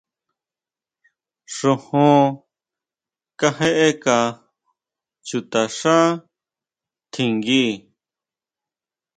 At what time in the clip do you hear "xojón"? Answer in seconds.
1.55-2.15